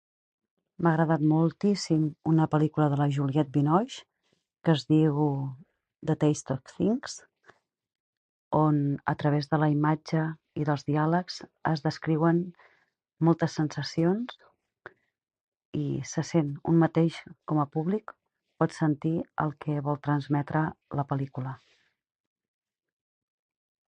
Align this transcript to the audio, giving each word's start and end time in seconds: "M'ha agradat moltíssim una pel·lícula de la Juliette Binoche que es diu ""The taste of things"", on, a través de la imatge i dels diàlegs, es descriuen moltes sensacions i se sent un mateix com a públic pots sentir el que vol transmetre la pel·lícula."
"M'ha 0.85 0.91
agradat 0.95 1.23
moltíssim 1.31 2.05
una 2.29 2.45
pel·lícula 2.53 2.85
de 2.93 2.97
la 3.01 3.05
Juliette 3.17 3.51
Binoche 3.57 3.97
que 4.69 4.73
es 4.73 4.85
diu 4.91 5.19
""The 6.11 6.15
taste 6.23 6.53
of 6.55 6.71
things"", 6.77 7.17
on, 8.61 8.79
a 9.13 9.15
través 9.23 9.51
de 9.51 9.59
la 9.63 9.69
imatge 9.73 10.23
i 10.61 10.65
dels 10.71 10.87
diàlegs, 10.87 11.35
es 11.73 11.83
descriuen 11.89 12.39
moltes 13.29 13.59
sensacions 13.61 14.39
i 15.83 15.87
se 16.15 16.25
sent 16.31 16.51
un 16.73 16.83
mateix 16.85 17.19
com 17.53 17.61
a 17.65 17.67
públic 17.77 18.15
pots 18.63 18.81
sentir 18.85 19.13
el 19.45 19.53
que 19.67 19.77
vol 19.89 20.01
transmetre 20.09 20.67
la 21.01 21.07
pel·lícula." 21.13 21.57